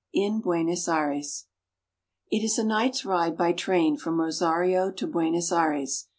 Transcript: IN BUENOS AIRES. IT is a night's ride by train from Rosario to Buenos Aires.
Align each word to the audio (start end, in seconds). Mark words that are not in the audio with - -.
IN 0.15 0.39
BUENOS 0.41 0.87
AIRES. 0.87 1.45
IT 2.31 2.39
is 2.43 2.57
a 2.57 2.63
night's 2.63 3.05
ride 3.05 3.37
by 3.37 3.51
train 3.53 3.95
from 3.97 4.19
Rosario 4.19 4.89
to 4.91 5.05
Buenos 5.05 5.51
Aires. 5.51 6.07